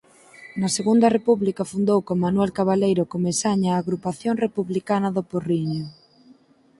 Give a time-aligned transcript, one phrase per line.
[0.59, 5.85] Na Segunda República fundou con Manuel Cabaleiro Comesaña a Agrupación Republicana do Porriño.